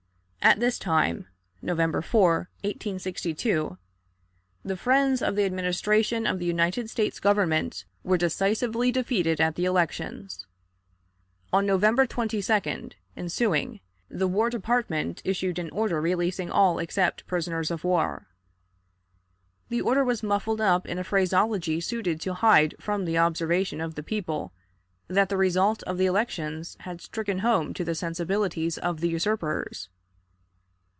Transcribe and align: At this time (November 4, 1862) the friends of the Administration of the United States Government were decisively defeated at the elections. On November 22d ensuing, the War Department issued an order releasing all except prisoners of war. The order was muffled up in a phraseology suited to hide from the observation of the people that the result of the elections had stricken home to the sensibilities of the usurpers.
At 0.43 0.59
this 0.59 0.79
time 0.79 1.27
(November 1.61 2.01
4, 2.01 2.49
1862) 2.63 3.77
the 4.65 4.75
friends 4.75 5.21
of 5.21 5.35
the 5.35 5.43
Administration 5.45 6.25
of 6.25 6.39
the 6.39 6.47
United 6.47 6.89
States 6.89 7.19
Government 7.19 7.85
were 8.03 8.17
decisively 8.17 8.91
defeated 8.91 9.39
at 9.39 9.53
the 9.53 9.65
elections. 9.65 10.47
On 11.53 11.63
November 11.67 12.07
22d 12.07 12.93
ensuing, 13.15 13.81
the 14.09 14.27
War 14.27 14.49
Department 14.49 15.21
issued 15.23 15.59
an 15.59 15.69
order 15.69 16.01
releasing 16.01 16.49
all 16.49 16.79
except 16.79 17.27
prisoners 17.27 17.69
of 17.69 17.83
war. 17.83 18.25
The 19.69 19.81
order 19.81 20.03
was 20.03 20.23
muffled 20.23 20.59
up 20.59 20.87
in 20.87 20.97
a 20.97 21.03
phraseology 21.03 21.79
suited 21.79 22.19
to 22.21 22.33
hide 22.33 22.73
from 22.79 23.05
the 23.05 23.19
observation 23.19 23.79
of 23.79 23.93
the 23.93 24.01
people 24.03 24.53
that 25.07 25.29
the 25.29 25.37
result 25.37 25.83
of 25.83 25.99
the 25.99 26.07
elections 26.07 26.77
had 26.79 26.99
stricken 26.99 27.39
home 27.39 27.75
to 27.75 27.83
the 27.83 27.93
sensibilities 27.93 28.79
of 28.79 29.01
the 29.01 29.07
usurpers. 29.09 29.89